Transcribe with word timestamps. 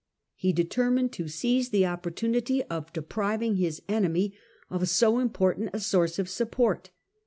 He 0.33 0.51
determined 0.51 1.11
to 1.13 1.27
seize 1.27 1.69
the 1.69 1.85
opportunity 1.85 2.63
of 2.63 2.91
depriving 2.91 3.57
his 3.57 3.83
enemy 3.87 4.33
of 4.67 4.89
so 4.89 5.19
important 5.19 5.69
a 5.73 5.79
source 5.79 6.17
of 6.17 6.27
support. 6.27 6.89